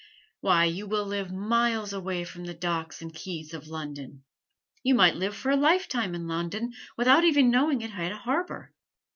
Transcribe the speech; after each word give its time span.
"Why, 0.39 0.65
you 0.65 0.87
will 0.87 1.05
live 1.05 1.31
miles 1.31 1.93
away 1.93 2.23
from 2.23 2.45
the 2.45 2.55
docks 2.55 3.03
and 3.03 3.13
quays 3.13 3.53
of 3.53 3.67
London. 3.67 4.23
You 4.81 4.95
might 4.95 5.13
live 5.15 5.35
for 5.35 5.51
a 5.51 5.55
lifetime 5.55 6.15
in 6.15 6.27
London 6.27 6.73
without 6.97 7.23
ever 7.23 7.43
knowing 7.43 7.83
it 7.83 7.91
had 7.91 8.11
a 8.11 8.17
harbor. 8.17 8.73